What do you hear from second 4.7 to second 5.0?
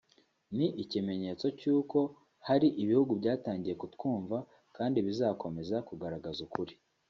kandi